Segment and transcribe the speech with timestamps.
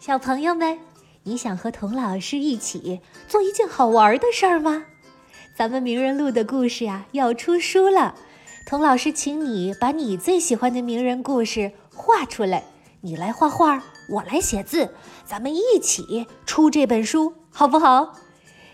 [0.00, 0.78] 小朋友们，
[1.24, 4.86] 你想和童老师一起做一件好玩的事儿吗？
[5.54, 8.14] 咱们名人录的故事呀要出书了，
[8.66, 12.64] 童老师请你把你最喜欢的名人故事画出来，
[13.02, 14.94] 你来画画，我来写字，
[15.26, 18.14] 咱们一起出这本书，好不好？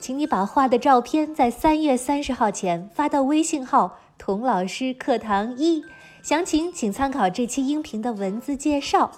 [0.00, 5.82] 请你把画的照片在三月三十号前发到微信号“童老师课堂一”，
[6.22, 9.10] 详情请参考这期音频的文字介绍。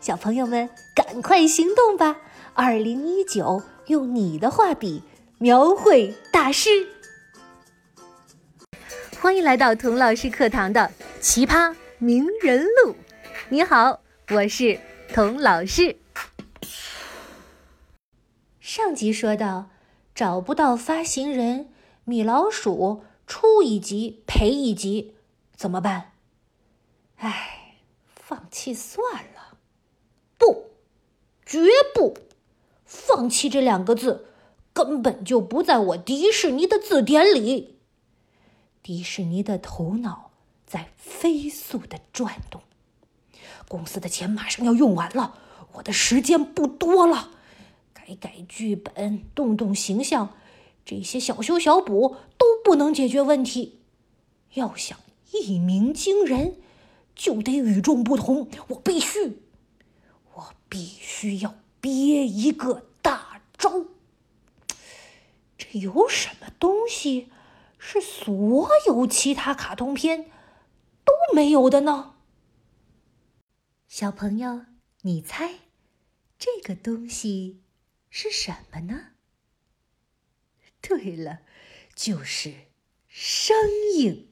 [0.00, 2.16] 小朋友们，赶快行动吧！
[2.54, 5.02] 二零一九，用你的画笔
[5.38, 6.70] 描绘大师。
[9.20, 10.90] 欢迎来到童老师课堂的
[11.20, 12.94] 奇葩名人录。
[13.48, 14.80] 你好，我是
[15.12, 15.96] 童老师。
[18.60, 19.70] 上集说到，
[20.14, 21.68] 找不到发行人，
[22.04, 25.14] 米老鼠出一集赔一集，
[25.56, 26.12] 怎么办？
[27.16, 27.76] 唉，
[28.14, 29.37] 放弃算了。
[30.38, 30.70] 不，
[31.44, 31.58] 绝
[31.94, 32.16] 不！
[32.86, 34.26] 放弃这两个字
[34.72, 37.76] 根本就不在我迪士尼的字典里。
[38.82, 40.30] 迪士尼的头脑
[40.66, 42.62] 在飞速的转动，
[43.68, 45.34] 公司的钱马上要用完了，
[45.74, 47.32] 我的时间不多了。
[47.92, 50.34] 改改剧本，动动形象，
[50.86, 53.80] 这些小修小补都不能解决问题。
[54.54, 54.98] 要想
[55.32, 56.56] 一鸣惊人，
[57.14, 58.48] 就得与众不同。
[58.68, 59.42] 我必须。
[60.38, 63.86] 我必须要憋一个大招。
[65.56, 67.32] 这有什么东西
[67.76, 70.30] 是所有其他卡通片
[71.04, 72.14] 都没有的呢？
[73.88, 74.66] 小朋友，
[75.00, 75.54] 你猜
[76.38, 77.64] 这个东西
[78.08, 79.14] 是什么呢？
[80.80, 81.40] 对了，
[81.96, 82.68] 就是
[83.08, 83.56] 声
[83.96, 84.30] 音。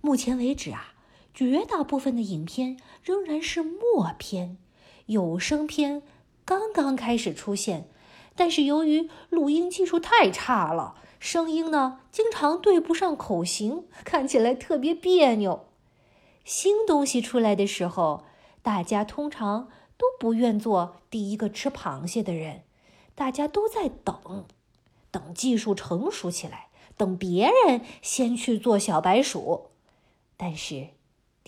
[0.00, 0.94] 目前为止啊。
[1.38, 4.58] 绝大部分的影片仍然是默片，
[5.06, 6.02] 有声片
[6.44, 7.88] 刚刚开始出现，
[8.34, 15.66] 但是由于录音技术太差了，声音呢经常对不上口型，看起来特别别扭。
[16.44, 18.24] 新东西出来的时候，
[18.60, 22.62] 大家通常都不愿做第一个吃螃蟹的人，
[23.14, 24.44] 大家都在等，
[25.12, 26.66] 等技术成熟起来，
[26.96, 29.66] 等别人先去做小白鼠，
[30.36, 30.88] 但是。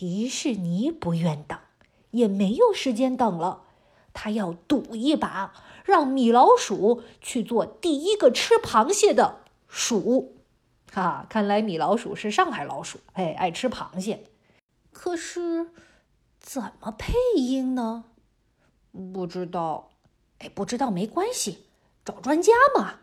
[0.01, 1.59] 迪士尼不愿等，
[2.13, 3.65] 也没有时间等了。
[4.15, 5.53] 他要赌一把，
[5.85, 10.37] 让米老鼠去做第一个吃螃蟹的鼠。
[10.91, 14.25] 哈，看来米老鼠是上海老鼠，哎，爱吃螃蟹。
[14.91, 15.69] 可是
[16.39, 18.05] 怎么配音呢？
[19.13, 19.91] 不知道。
[20.39, 21.67] 哎，不知道没关系，
[22.07, 23.01] 找专家嘛。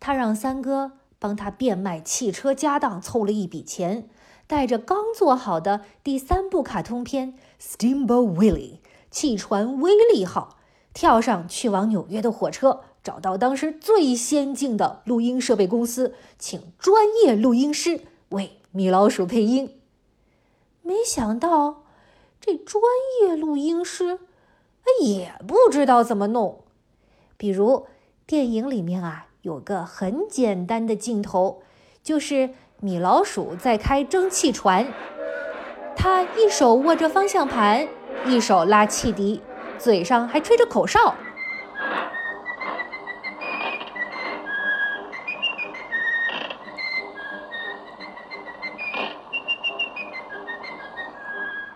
[0.00, 4.08] 他让三哥帮他变卖汽车家当，凑了一笔钱。
[4.48, 8.74] 带着刚做好的第三部卡通片《Steamboat Willie》
[9.10, 10.58] 汽船威利号，
[10.94, 19.80] 跳上去往纽约的火车，找到当时最先进的录音设备公司，请专业录音师为米老鼠配音。
[20.82, 21.82] 没想到，
[22.40, 22.80] 这专
[23.20, 24.20] 业录音师
[25.02, 26.60] 也不知道怎么弄。
[27.36, 27.86] 比如
[28.26, 31.62] 电影里面啊，有个很简单的镜头，
[32.04, 32.50] 就是。
[32.80, 34.86] 米老鼠在开蒸汽船，
[35.96, 37.88] 他一手握着方向盘，
[38.26, 39.42] 一手拉汽笛，
[39.78, 41.14] 嘴上还吹着口哨。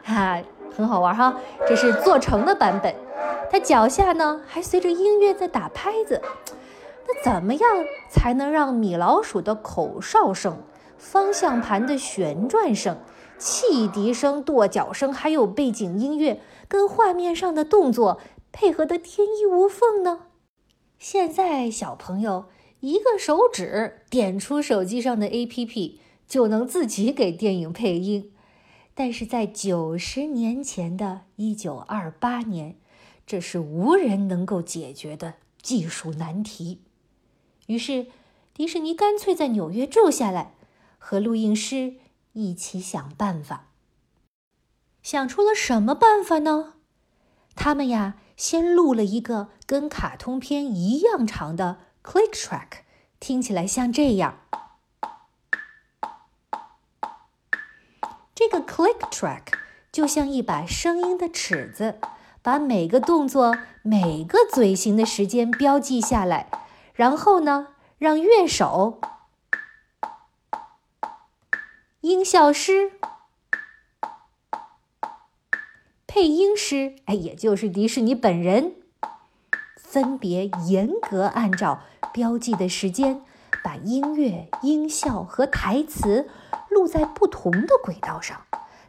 [0.04, 0.42] 哈，
[0.76, 1.34] 很好玩哈！
[1.66, 2.94] 这是做成的版本。
[3.50, 6.20] 他脚下呢，还随着音乐在打拍子。
[7.08, 7.62] 那怎么样
[8.10, 10.62] 才能让米老鼠的口哨声？
[11.00, 13.00] 方向盘的旋转声、
[13.38, 18.20] 汽笛声、跺脚声，还有背景音乐，跟画面上的动作
[18.52, 20.26] 配合得天衣无缝呢。
[20.98, 22.44] 现在小朋友
[22.80, 25.94] 一个手指点出手机上的 APP，
[26.28, 28.30] 就能自己给电影配音。
[28.94, 32.76] 但是在九十年前的一九二八年，
[33.26, 36.82] 这是无人能够解决的技术难题。
[37.66, 38.08] 于是，
[38.52, 40.52] 迪士尼干脆在纽约住下来。
[41.02, 41.94] 和录音师
[42.34, 43.70] 一起想办法，
[45.02, 46.74] 想出了什么办法呢？
[47.56, 52.82] 他们呀，先录了一个跟卡通片一样长的 click track，
[53.18, 54.40] 听起来像这样。
[58.34, 59.42] 这个 click track
[59.90, 61.98] 就像一把声音的尺子，
[62.42, 66.48] 把每个动作、每个嘴型的时间标记下来，
[66.94, 67.68] 然后呢，
[67.98, 69.00] 让乐手。
[72.10, 72.90] 音效师、
[76.08, 78.74] 配音师，哎，也就是迪士尼本人，
[79.76, 83.22] 分别严格按照标记的时间，
[83.62, 86.28] 把音乐、音效和台词
[86.68, 88.40] 录在不同的轨道上，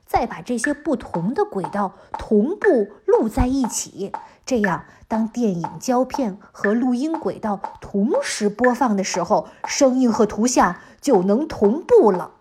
[0.03, 4.11] 再把这些不同的轨道同步录在一起。
[4.47, 12.31] 这样，当电影胶片和录音轨道同时播放的时候，声音和图像就能同步了。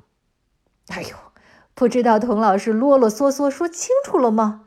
[0.90, 1.16] 哎呦，
[1.74, 4.62] 不知道童老师啰啰嗦嗦说清楚了吗？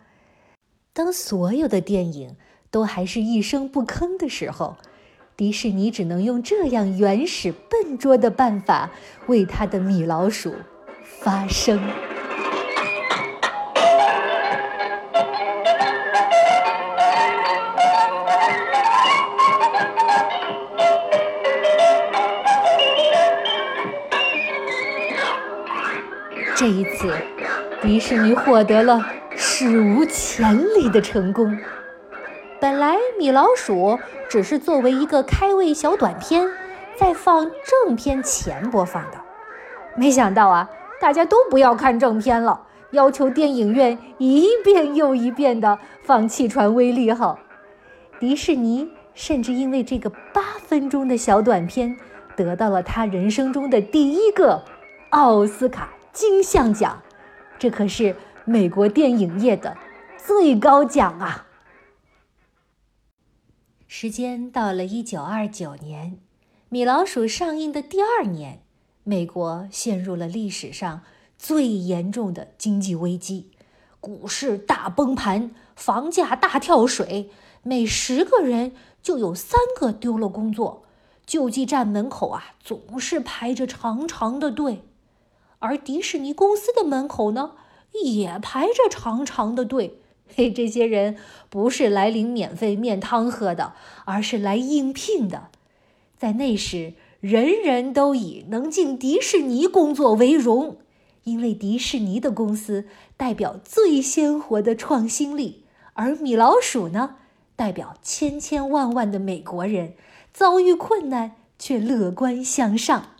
[0.93, 2.35] 当所有的电影
[2.71, 4.77] 都还是一声不吭的时候，
[5.35, 8.91] 迪士尼只能用这样原始笨拙的办法
[9.27, 10.53] 为他的米老鼠
[11.03, 11.79] 发声。
[26.63, 27.13] 这一次，
[27.81, 29.05] 迪士尼获得了
[29.35, 31.59] 史无前例的成功。
[32.61, 33.99] 本来米老鼠
[34.29, 36.49] 只是作为一个开胃小短片，
[36.95, 37.51] 在放
[37.85, 39.17] 正片前播放的，
[39.97, 40.69] 没想到啊，
[41.01, 42.61] 大家都不要看正片了，
[42.91, 47.37] 要求电影院一遍又一遍地放弃传威力号。
[48.21, 51.97] 迪士尼甚至因为这个八分钟的小短片，
[52.37, 54.63] 得到了他人生中的第一个
[55.09, 55.89] 奥斯卡。
[56.13, 57.01] 金像奖，
[57.57, 58.15] 这可是
[58.45, 59.75] 美国电影业的
[60.23, 61.47] 最高奖啊！
[63.87, 66.11] 时间到了一九二九年，
[66.69, 68.61] 《米老鼠》上映的第二年，
[69.03, 71.01] 美国陷入了历史上
[71.35, 73.49] 最严重的经济危机，
[73.99, 77.31] 股市大崩盘，房价大跳水，
[77.63, 80.85] 每十个人就有三个丢了工作，
[81.25, 84.83] 救济站门口啊总是排着长长的队。
[85.63, 87.51] 而迪士尼公司的门口呢，
[88.03, 90.01] 也排着长长的队。
[90.35, 91.15] 嘿，这些人
[91.49, 93.73] 不是来领免费面汤喝的，
[94.03, 95.47] 而是来应聘的。
[96.17, 100.79] 在那时，人人都以能进迪士尼工作为荣，
[101.23, 102.85] 因为迪士尼的公司
[103.15, 105.63] 代表最鲜活的创新力，
[105.93, 107.15] 而米老鼠呢，
[107.55, 109.93] 代表千千万万的美国人
[110.33, 113.11] 遭遇困难却乐观向上。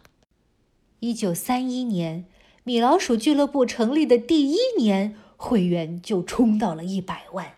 [1.00, 2.26] 一九三一年。
[2.66, 7.56] 米老鼠俱乐部成立的第一年，会员就冲到了一百万。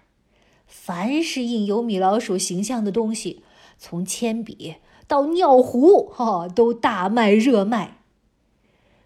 [0.65, 3.43] 凡是印有米老鼠形象的东西，
[3.77, 7.99] 从铅笔到尿壶，哈，都大卖热卖。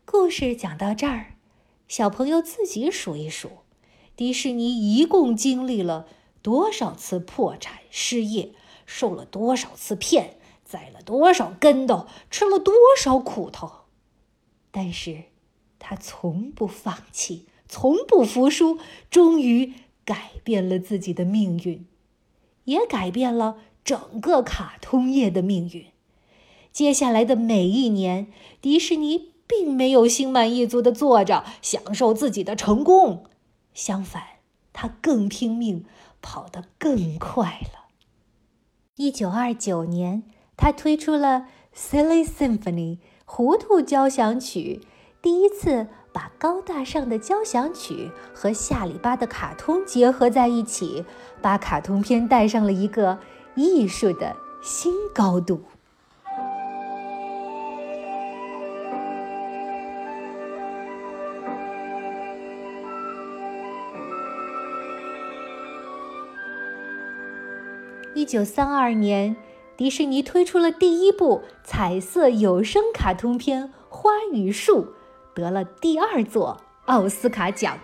[0.05, 1.33] 故事讲到这儿，
[1.89, 3.49] 小朋友自己数一数，
[4.15, 6.07] 迪士尼一共经历了
[6.41, 8.53] 多少次破产、失业，
[8.85, 13.69] 受了多少次骗，栽了多少跟斗，吃了多少苦头，
[14.71, 15.23] 但是。
[15.79, 18.77] 他从不放弃，从不服输，
[19.09, 19.73] 终于
[20.05, 21.85] 改变了自己的命运，
[22.65, 25.85] 也改变了整个卡通业的命运。
[26.71, 28.27] 接下来的每一年，
[28.61, 33.23] 迪士尼并没有心满意足的坐着享受自己的成功，
[33.73, 34.23] 相反，
[34.73, 35.85] 他更拼命，
[36.21, 37.87] 跑得更快了。
[38.97, 40.23] 一九二九年，
[40.57, 44.81] 他推出了《Silly Symphony》糊涂交响曲。
[45.21, 51.03] 第一次把高大上的交响曲和下里巴的卡通结合在一起，
[51.41, 53.19] 把卡通片带上了一个
[53.55, 55.61] 艺术的新高度。
[68.15, 69.35] 一九三二年，
[69.75, 74.83] 迪士尼推出了第一部彩色有声卡通片《花与树》。
[75.39, 77.79] 得了第二座奥斯卡奖。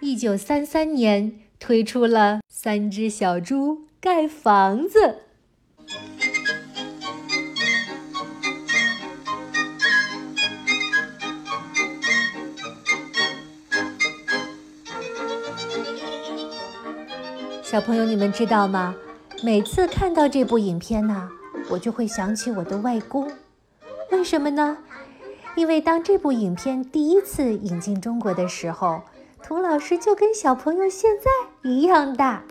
[0.00, 4.98] 一九三三年推出了《三只小猪盖房子》。
[17.72, 18.94] 小朋友，你们知道吗？
[19.42, 21.30] 每次看到这部影片呢，
[21.70, 23.32] 我就会想起我的外公。
[24.10, 24.76] 为什么呢？
[25.54, 29.00] 因为当这部影片第一次引进中国的时候，
[29.42, 32.42] 童老师就跟小朋友现在一样大。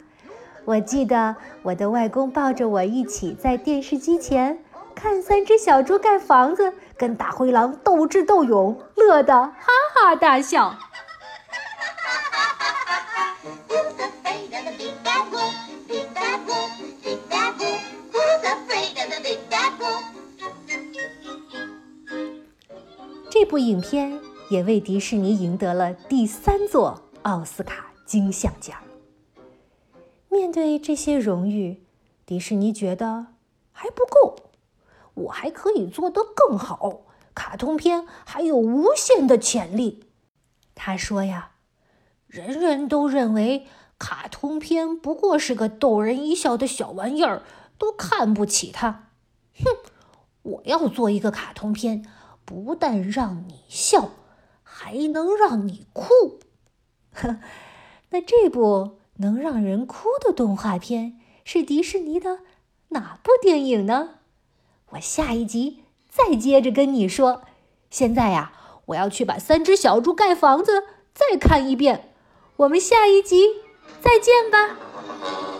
[0.66, 4.58] 我记得我的外公抱着我一起在电视机前
[4.96, 9.54] 看三只小猪盖房子，跟大灰狼斗智斗勇，乐得哈
[9.94, 10.76] 哈大笑。
[23.32, 24.20] 这部影片
[24.50, 28.78] 也为迪士尼赢得了第三座奥斯卡金像奖。
[30.28, 31.82] 面对这些荣誉，
[32.26, 33.28] 迪士尼觉得
[33.72, 34.36] 还不够，
[35.14, 37.04] 我还可以做得更好。
[37.34, 40.08] 卡通片还有无限的潜力。
[40.76, 41.52] 他说呀，
[42.28, 43.66] 人人都认为
[43.98, 47.44] 卡通片不过是个逗人一笑的小玩意儿，
[47.78, 49.08] 都看不起它。
[49.56, 49.64] 哼，
[50.42, 52.06] 我要做一个卡通片，
[52.52, 54.10] 不但让你笑，
[54.62, 56.40] 还能让你哭。
[57.14, 57.38] 呵，
[58.12, 62.40] 那这部能让人哭的动画片是迪士尼的
[62.90, 64.16] 哪部电影呢？
[64.90, 67.44] 我下一集再接着跟你说。
[67.90, 68.52] 现在呀，
[68.88, 72.14] 我要去把三只小猪盖房子再看一遍。
[72.58, 73.48] 我们下一集
[74.02, 75.51] 再见吧。